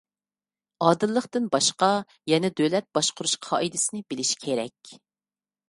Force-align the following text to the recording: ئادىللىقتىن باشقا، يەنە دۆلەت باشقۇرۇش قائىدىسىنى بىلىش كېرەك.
ئادىللىقتىن 0.85 1.45
باشقا، 1.57 1.89
يەنە 2.33 2.51
دۆلەت 2.63 2.89
باشقۇرۇش 2.99 3.37
قائىدىسىنى 3.51 4.05
بىلىش 4.11 4.35
كېرەك. 4.47 4.95